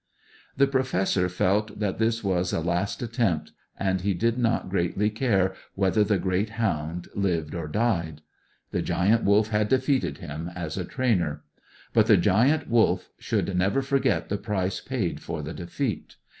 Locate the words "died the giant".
7.67-9.23